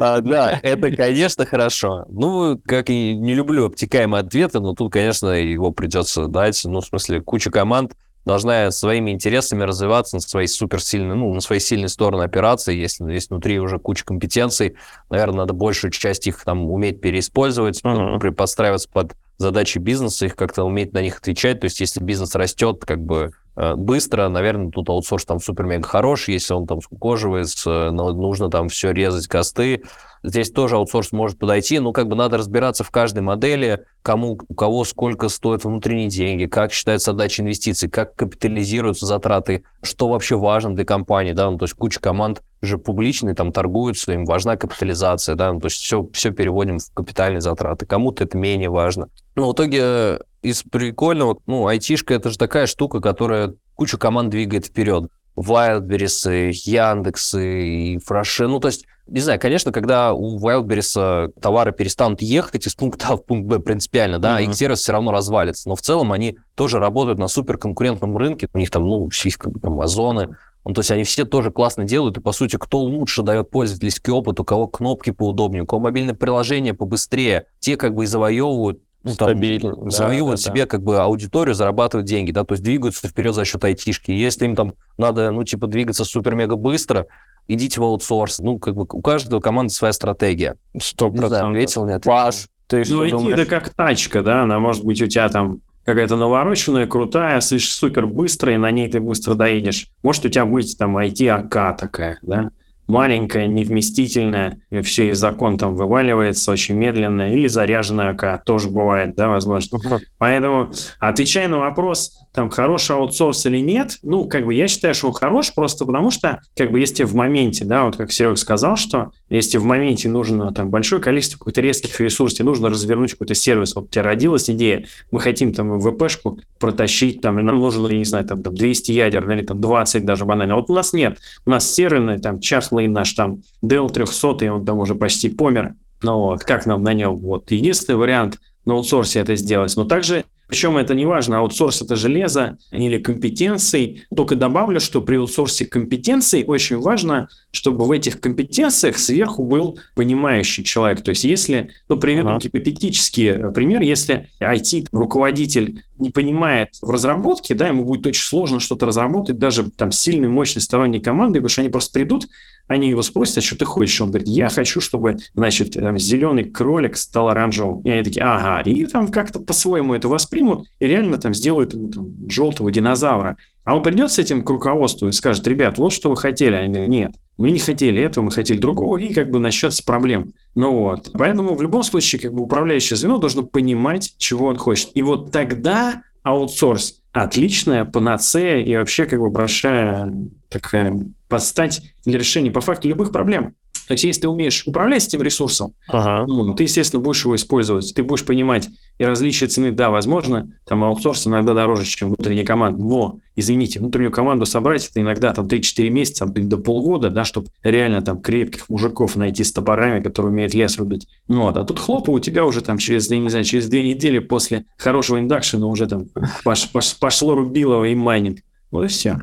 [0.00, 2.06] а, да, это, конечно, хорошо.
[2.08, 6.60] Ну, как и не люблю обтекаемые ответы, но тут, конечно, его придется дать.
[6.64, 11.60] Ну, в смысле, куча команд должна своими интересами развиваться на своей суперсильной, ну, на своей
[11.60, 12.76] сильной стороны операции.
[12.76, 14.76] Если есть внутри уже куча компетенций,
[15.08, 18.32] наверное, надо большую часть их там уметь переиспользовать, uh-huh.
[18.32, 21.60] подстраиваться под задачи бизнеса, их как-то уметь на них отвечать.
[21.60, 26.28] То есть, если бизнес растет, как бы Э, быстро, наверное, тут аутсорс там супер-мега хорош,
[26.28, 29.82] если он там скукоживается, нужно там все резать косты.
[30.22, 34.54] Здесь тоже аутсорс может подойти, но как бы надо разбираться в каждой модели, кому, у
[34.54, 40.74] кого сколько стоят внутренние деньги, как считается отдача инвестиций, как капитализируются затраты, что вообще важно
[40.74, 45.34] для компании, да, ну, то есть куча команд же публичные, там торгуются, им важна капитализация,
[45.34, 49.08] да, ну, то есть все, все переводим в капитальные затраты, кому-то это менее важно.
[49.36, 54.66] Но в итоге из прикольного, ну, айтишка это же такая штука, которая кучу команд двигает
[54.66, 55.10] вперед.
[55.36, 58.46] Wildberries, Яндекс и Фраше.
[58.46, 63.16] Ну, то есть, не знаю, конечно, когда у Wildberries товары перестанут ехать из пункта А
[63.16, 64.44] в пункт Б принципиально, да, mm-hmm.
[64.44, 65.68] их сервис все равно развалится.
[65.68, 68.48] Но в целом они тоже работают на суперконкурентном рынке.
[68.52, 71.50] У них там, ну, есть как бы там озоны, ну, то есть они все тоже
[71.50, 75.66] классно делают, и, по сути, кто лучше дает пользовательский опыт, у кого кнопки поудобнее, у
[75.66, 79.90] кого мобильное приложение побыстрее, те как бы и завоевывают ну, там, Стабильно.
[79.90, 80.66] завоевывают да, себе да.
[80.66, 84.10] как бы аудиторию, зарабатывают деньги, да, то есть двигаются вперед за счет айтишки.
[84.10, 87.06] Если им там надо, ну, типа, двигаться супер-мега быстро,
[87.48, 88.40] идите в аутсорс.
[88.40, 90.56] Ну, как бы у каждого команды своя стратегия.
[90.80, 91.50] Сто процентов.
[91.50, 92.04] Ответил, нет?
[92.04, 93.38] Паш, ты что ну, думаешь?
[93.38, 98.56] это как тачка, да, она может быть у тебя там какая-то навороченная, крутая, супер быстрая,
[98.56, 99.88] и на ней ты быстро доедешь.
[100.02, 102.50] Может у тебя быть там IT-АК такая, да?
[102.90, 109.14] Маленькая, невместительная, и все, и закон там вываливается очень медленно, или заряженная АК, тоже бывает,
[109.14, 109.78] да, возможно.
[110.18, 115.08] Поэтому, отвечая на вопрос, там, хороший аутсорс или нет, ну, как бы я считаю, что
[115.08, 118.76] он хорош просто потому, что, как бы, если в моменте, да, вот как Серег сказал,
[118.76, 123.34] что если в моменте нужно там большое количество каких-то резких ресурсов, тебе нужно развернуть какой-то
[123.34, 127.98] сервис, вот у тебя родилась идея, мы хотим там ВПшку протащить, там, нам нужно, я
[127.98, 130.92] не знаю, там, там 200 ядер, или там 20 даже банально, а вот у нас
[130.92, 134.94] нет, у нас серверный, там, час Lane наш там Dell 300, и он там уже
[134.94, 135.74] почти помер.
[136.02, 137.16] Ну вот, как нам на нем?
[137.16, 139.76] Вот, единственный вариант на аутсорсе это сделать.
[139.76, 144.02] Но также причем это не важно, аутсорс это железо или компетенции.
[144.14, 150.64] Только добавлю, что при аутсорсе компетенций очень важно, чтобы в этих компетенциях сверху был понимающий
[150.64, 151.02] человек.
[151.02, 152.38] То есть если, ну, пример, ага.
[152.38, 159.38] гипотетический пример, если IT-руководитель не понимает в разработке, да, ему будет очень сложно что-то разработать,
[159.38, 162.26] даже там сильной, мощной сторонней команды, потому что они просто придут,
[162.70, 164.00] они его спросят, а что ты хочешь?
[164.00, 167.82] Он говорит, я хочу, чтобы, значит, там, зеленый кролик стал оранжевым.
[167.82, 172.28] И они такие, ага, и там как-то по-своему это воспримут, и реально там сделают там,
[172.28, 173.36] желтого динозавра.
[173.64, 176.54] А он придет с этим к руководству и скажет, ребят, вот что вы хотели.
[176.54, 180.32] Они говорят, нет, мы не хотели этого, мы хотели другого, и как бы насчет проблем.
[180.54, 181.10] Ну вот.
[181.14, 184.90] Поэтому в любом случае, как бы управляющее звено должно понимать, чего он хочет.
[184.94, 190.12] И вот тогда аутсорс отличная панацея и вообще как бы большая
[190.48, 190.94] такая
[191.28, 193.54] подстать для решения по факту любых проблем.
[193.90, 196.24] То есть, если ты умеешь управлять этим ресурсом, ага.
[196.24, 200.84] ну, ты, естественно, будешь его использовать, ты будешь понимать и различия цены, да, возможно, там
[200.84, 205.90] аутсорс иногда дороже, чем внутренняя команда, но, извините, внутреннюю команду собрать, это иногда там 3-4
[205.90, 210.78] месяца, до полгода, да, чтобы реально там крепких мужиков найти с топорами, которые умеют лес
[210.78, 211.08] рубить.
[211.26, 214.20] Ну, вот, а тут хлопа у тебя уже там через, не знаю, через две недели
[214.20, 216.06] после хорошего индакшена уже там
[216.44, 218.38] пош, пош, пошло рубилово и майнинг.
[218.70, 219.18] Вот и все.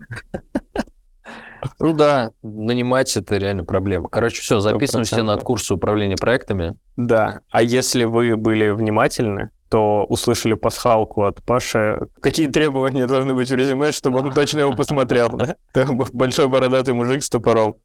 [1.79, 4.09] Ну да, нанимать это реально проблема.
[4.09, 6.75] Короче, все, записываемся на курсы управления проектами.
[6.95, 12.07] Да, а если вы были внимательны, то услышали пасхалку от Паши.
[12.21, 15.39] Какие требования должны быть в резюме, чтобы он точно его посмотрел?
[16.13, 17.75] Большой бородатый мужик с топором.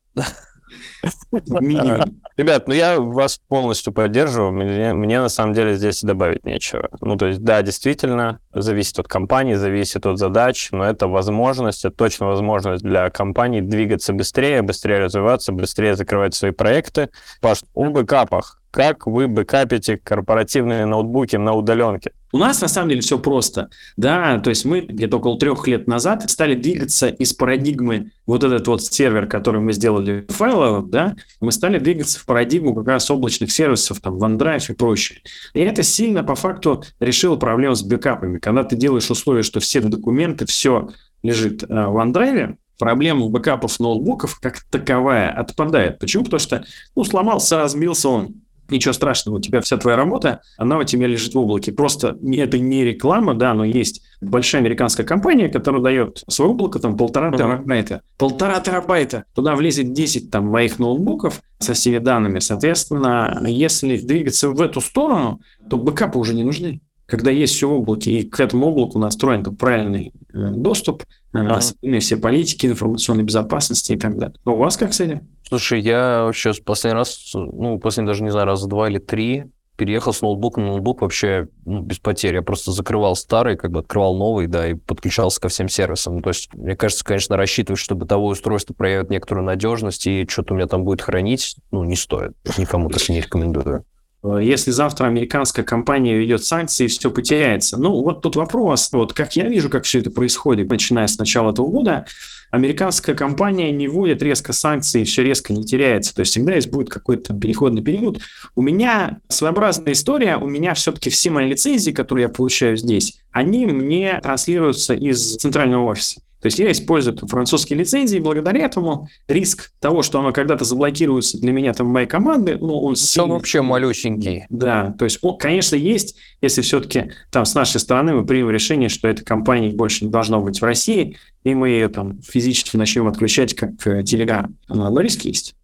[2.37, 4.53] Ребят, ну я вас полностью поддерживаю.
[4.53, 6.89] Мне, мне на самом деле здесь добавить нечего.
[7.01, 11.95] Ну, то есть, да, действительно, зависит от компании, зависит от задач, но это возможность, это
[11.95, 17.11] точно возможность для компаний двигаться быстрее, быстрее развиваться, быстрее закрывать свои проекты.
[17.41, 22.13] Паш, о бэкапах как вы бэкапите корпоративные ноутбуки на удаленке?
[22.33, 23.68] У нас на самом деле все просто.
[23.97, 28.66] Да, то есть мы где-то около трех лет назад стали двигаться из парадигмы вот этот
[28.68, 33.53] вот сервер, который мы сделали файловым, да, мы стали двигаться в парадигму как раз облачных
[33.53, 35.21] сервисов, там, OneDrive и прочее.
[35.53, 38.38] И это сильно по факту решило проблему с бэкапами.
[38.38, 40.88] Когда ты делаешь условие, что все документы, все
[41.23, 45.99] лежит э, в OneDrive, проблема бэкапов ноутбуков как таковая отпадает.
[45.99, 46.25] Почему?
[46.25, 46.64] Потому что,
[46.97, 48.42] ну, сломался, разбился он,
[48.73, 51.73] ничего страшного, у тебя вся твоя работа, она у тебя лежит в облаке.
[51.73, 56.97] Просто это не реклама, да, но есть большая американская компания, которая дает свое облако, там,
[56.97, 57.37] полтора uh-huh.
[57.37, 58.03] терабайта.
[58.19, 59.25] Полтора терабайта.
[59.35, 62.39] Туда влезет 10 там моих ноутбуков со всеми данными.
[62.39, 66.81] Соответственно, если двигаться в эту сторону, то бэкапы уже не нужны
[67.13, 71.04] когда есть все в облаке, и к этому облаку настроен правильный э, доступ,
[71.35, 72.00] uh-huh.
[72.00, 74.35] все политики информационной безопасности и так далее.
[74.46, 75.29] Но у вас как с этим?
[75.46, 79.44] Слушай, я вообще последний раз, ну, последний даже, не знаю, раз два или три
[79.77, 82.37] переехал с ноутбука на ноутбук вообще ну, без потерь.
[82.37, 86.17] Я просто закрывал старый, как бы открывал новый, да, и подключался ко всем сервисам.
[86.17, 90.54] Ну, то есть, мне кажется, конечно, рассчитывать, что бытовое устройство проявит некоторую надежность и что-то
[90.54, 92.33] у меня там будет хранить, ну, не стоит.
[92.56, 93.85] Никому так не рекомендую.
[94.25, 97.77] Если завтра американская компания ведет санкции, все потеряется.
[97.77, 98.88] Ну, вот тут вопрос.
[98.92, 102.06] Вот как я вижу, как все это происходит, начиная с начала этого года,
[102.52, 106.14] американская компания не вводит резко санкции, все резко не теряется.
[106.14, 108.20] То есть всегда есть будет какой-то переходный период.
[108.54, 110.37] У меня своеобразная история.
[110.37, 115.87] У меня все-таки все мои лицензии, которые я получаю здесь, они мне транслируются из центрального
[115.87, 116.20] офиса.
[116.43, 121.38] То есть я использую французские лицензии, и благодаря этому риск того, что оно когда-то заблокируется
[121.38, 122.97] для меня, там, моей команды, ну, он...
[123.23, 124.47] Он вообще малюсенький.
[124.51, 128.88] Да, то есть, он, конечно, есть, если все-таки там с нашей стороны мы примем решение,
[128.88, 133.07] что эта компания больше не должна быть в России, и мы ее там физически начнем
[133.07, 134.53] отключать, как Telegram.
[134.69, 135.55] Но риски есть.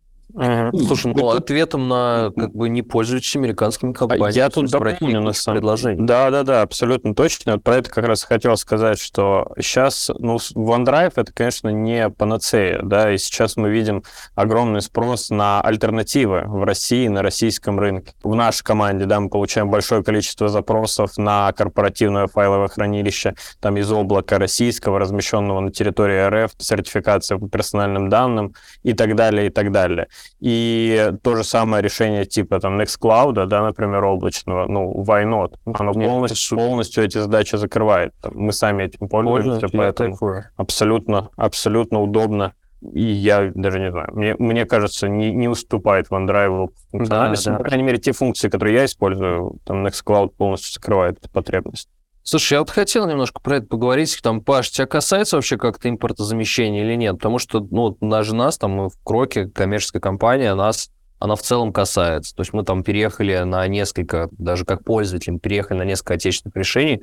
[0.41, 0.70] Ага.
[0.86, 4.32] Слушай, ну ответом на как бы не пользующиеся американскими компаниями.
[4.32, 6.07] Я тут дополню на самом предложение.
[6.07, 7.55] Да, да, да, абсолютно точно.
[7.55, 12.80] Вот про это как раз хотел сказать, что сейчас, ну, OneDrive это, конечно, не панацея,
[12.82, 14.05] да, и сейчас мы видим
[14.36, 18.12] огромный спрос на альтернативы в России, на российском рынке.
[18.22, 23.91] В нашей команде, да, мы получаем большое количество запросов на корпоративное файловое хранилище, там из
[23.91, 29.72] облака российского, размещенного на территории РФ, сертификация по персональным данным и так далее, и так
[29.72, 30.07] далее.
[30.41, 35.55] И то же самое решение типа там Nextcloud, да, например, облачного, ну, why not?
[35.74, 38.12] Оно Нет, полностью, полностью эти задачи закрывает.
[38.33, 40.16] Мы сами этим пользуемся, поэтому
[40.57, 42.53] абсолютно, абсолютно удобно.
[42.81, 47.47] И я даже не знаю, мне, мне кажется, не, не уступает OneDrive функциональности.
[47.47, 47.59] Да, да.
[47.59, 51.89] По крайней мере, те функции, которые я использую, там Nextcloud полностью закрывает потребность.
[52.31, 54.18] Слушай, я вот хотел немножко про это поговорить.
[54.22, 57.16] Там, Паш, тебя касается вообще как-то импортозамещения или нет?
[57.16, 61.72] Потому что, ну, даже нас, там, мы в Кроке, коммерческая компания, нас она в целом
[61.72, 62.37] касается.
[62.37, 67.01] То есть мы там переехали на несколько, даже как пользователь, переехали на несколько отечественных решений.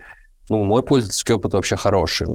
[0.47, 2.27] Ну, мой пользовательский опыт вообще хороший.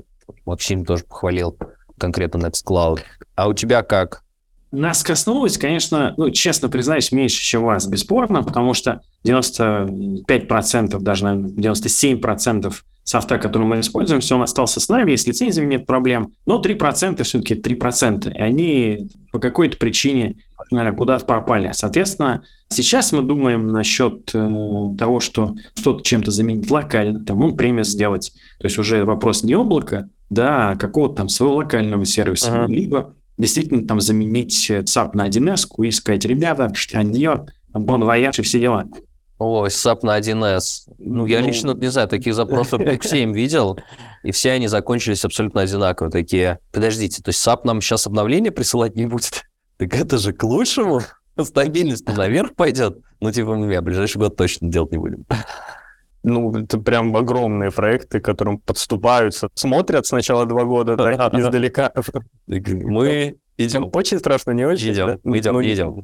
[0.44, 1.56] Максим тоже похвалил
[1.96, 3.02] конкретно Nextcloud.
[3.36, 4.24] А у тебя как?
[4.72, 11.50] Нас коснулось, конечно, ну, честно признаюсь, меньше, чем вас, бесспорно, потому что 95%, даже, наверное,
[11.50, 16.62] 97% софта, который мы используем, все, он остался с нами, с лицензиями нет проблем, но
[16.62, 20.36] 3% все-таки 3%, и они по какой-то причине,
[20.70, 21.70] наверное, куда-то пропали.
[21.72, 27.88] Соответственно, сейчас мы думаем насчет э, того, что что-то чем-то заменить локально, там, он премис
[27.88, 28.32] сделать.
[28.58, 32.68] То есть уже вопрос не облака, да, а какого-то там своего локального сервиса, uh-huh.
[32.68, 38.60] либо действительно там заменить SAP на 1С и сказать, ребята, аньо, бон вояж и все
[38.60, 38.86] дела.
[39.38, 40.92] Ой, SAP на 1С.
[40.98, 43.78] Ну, я ну, лично, не знаю, таких запросов как 7 видел,
[44.22, 46.10] и все они закончились абсолютно одинаково.
[46.10, 49.44] Такие, подождите, то есть SAP нам сейчас обновление присылать не будет?
[49.78, 51.00] Так это же к лучшему.
[51.42, 52.98] Стабильность наверх пойдет.
[53.20, 55.24] Ну, типа, мы ближайший год точно делать не будем.
[56.22, 61.92] Ну, это прям огромные проекты, к которым подступаются, смотрят сначала два года, так, издалека.
[62.46, 63.90] Мы идем.
[63.92, 64.92] Очень страшно, не очень?
[64.92, 65.38] Идем, да?
[65.38, 66.02] идем, ну, идем.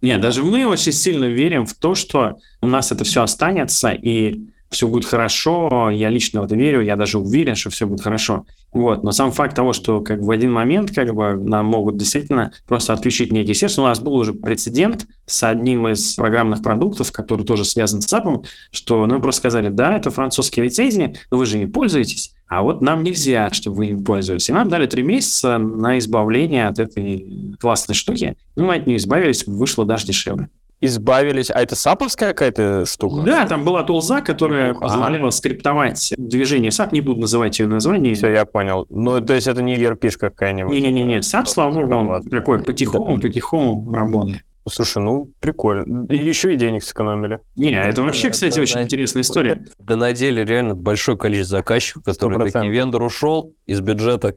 [0.00, 4.48] Нет, даже мы очень сильно верим в то, что у нас это все останется, и
[4.70, 8.44] все будет хорошо, я лично в это верю, я даже уверен, что все будет хорошо.
[8.72, 9.02] Вот.
[9.02, 12.52] Но сам факт того, что как бы, в один момент как бы, нам могут действительно
[12.66, 13.78] просто отключить некий сервис.
[13.78, 18.44] У нас был уже прецедент с одним из программных продуктов, который тоже связан с SAP,
[18.70, 22.82] что нам просто сказали, да, это французские лицензии, но вы же не пользуетесь, а вот
[22.82, 24.48] нам нельзя, чтобы вы им пользовались.
[24.50, 28.36] И нам дали три месяца на избавление от этой классной штуки.
[28.56, 30.48] Ну, мы от нее избавились, вышло даже дешевле
[30.80, 31.50] избавились.
[31.50, 33.22] А это саповская какая-то штука?
[33.22, 36.88] Да, там была тулза, которая позволяла скриптовать движение SAP.
[36.92, 38.14] Не буду называть ее название.
[38.14, 38.86] Все, я понял.
[38.88, 40.72] Ну, то есть это не ERP какая-нибудь?
[40.72, 44.42] Не-не-не, SAP, слава богу, он такой потихоньку работает.
[44.70, 46.06] Слушай, ну, прикольно.
[46.06, 47.40] И еще и денег сэкономили.
[47.56, 49.64] Не, это вообще, кстати, очень интересная история.
[49.78, 54.36] Да на деле реально большое количество заказчиков, которые такие, вендор ушел из бюджета,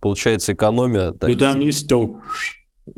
[0.00, 1.14] получается экономия.
[1.26, 2.20] И там не стол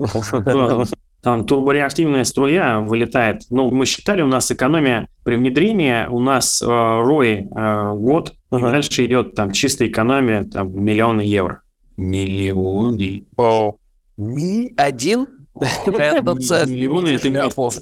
[1.23, 3.43] там турбореактивная струя вылетает.
[3.51, 8.61] Ну, мы считали, у нас экономия при внедрении, у нас э, ROI э, год, uh-huh.
[8.61, 11.62] дальше идет там чистая экономия, там миллионы евро.
[11.97, 13.27] Миллионы.
[13.37, 13.81] Вау.
[14.16, 15.27] Ми один?
[15.87, 16.35] Это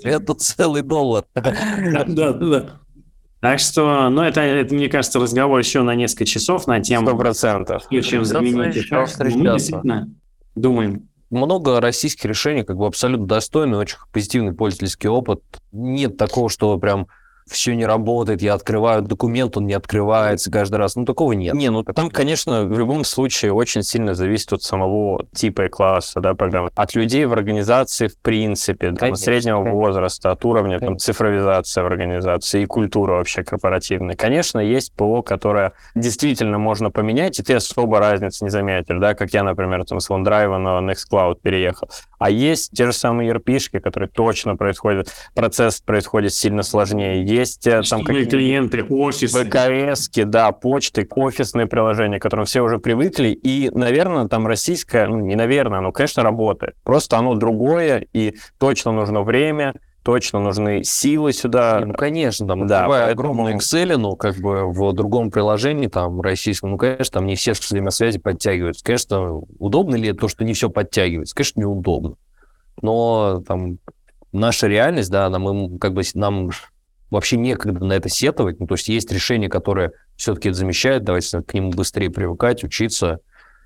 [0.02, 1.24] Это целый доллар.
[1.34, 2.80] Да, да.
[3.40, 7.06] Так что, ну, это, это, мне кажется, разговор еще на несколько часов на тему...
[7.06, 7.82] Сто процентов.
[7.90, 8.90] Чем заменить.
[8.90, 10.10] Мы действительно
[10.54, 15.42] думаем, много российских решений как бы абсолютно достойный, очень позитивный пользовательский опыт.
[15.72, 17.08] Нет такого, что прям
[17.48, 20.96] все не работает, я открываю документ, он не открывается каждый раз.
[20.96, 21.54] Ну, такого нет.
[21.54, 26.20] Не, ну там, конечно, в любом случае очень сильно зависит от самого типа и класса,
[26.20, 26.70] да, программы.
[26.74, 29.78] От людей в организации в принципе, от среднего конечно.
[29.78, 34.16] возраста, от уровня там, цифровизации в организации и культуры вообще корпоративной.
[34.16, 39.32] Конечно, есть ПО, которое действительно можно поменять, и ты особо разницы не заметишь, да, как
[39.32, 41.88] я, например, там с OneDrive на Nextcloud переехал.
[42.18, 47.24] А есть те же самые ERP-шки, которые точно происходят, процесс происходит сильно сложнее.
[47.24, 49.44] Есть э, там какие клиенты, офисы.
[49.44, 53.28] ВКС, да, почты, офисные приложения, к которым все уже привыкли.
[53.28, 56.74] И, наверное, там российское, ну, не наверное, оно, конечно, работает.
[56.84, 59.74] Просто оно другое, и точно нужно время,
[60.06, 61.82] точно нужны силы сюда.
[61.84, 63.10] Ну, конечно, там, да, поэтому...
[63.10, 67.54] огромный Excel, ну, как бы в другом приложении, там, российском, ну, конечно, там не все
[67.54, 68.84] взаимосвязи подтягиваются.
[68.84, 71.34] Конечно, удобно ли то, что не все подтягивается?
[71.34, 72.14] Конечно, неудобно.
[72.82, 73.78] Но там
[74.30, 76.50] наша реальность, да, нам, как бы, нам
[77.10, 78.60] вообще некогда на это сетовать.
[78.60, 83.18] Ну, то есть есть решения, которые все-таки это замещают, давайте к нему быстрее привыкать, учиться.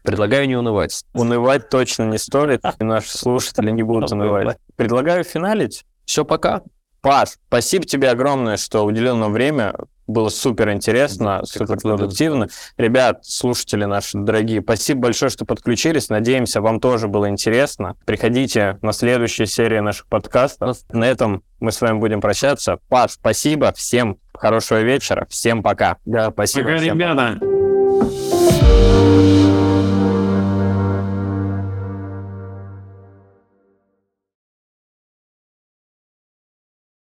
[0.04, 1.04] Предлагаю не унывать.
[1.12, 4.56] Унывать точно не стоит, и наши слушатели не будут унывать.
[4.76, 5.84] Предлагаю финалить.
[6.10, 6.62] Все, пока.
[7.02, 9.76] Паш, спасибо тебе огромное, что уделил нам время.
[10.08, 12.48] Было супер интересно, супер продуктивно.
[12.76, 16.08] Ребят, слушатели наши дорогие, спасибо большое, что подключились.
[16.08, 17.94] Надеемся, вам тоже было интересно.
[18.06, 20.78] Приходите на следующие серии наших подкастов.
[20.90, 22.80] На этом мы с вами будем прощаться.
[22.88, 23.72] Паш, спасибо.
[23.76, 25.28] Всем хорошего вечера.
[25.30, 25.98] Всем пока.
[26.06, 26.70] Да, спасибо.
[26.70, 27.38] Пока, всем ребята.
[28.00, 29.19] Пока.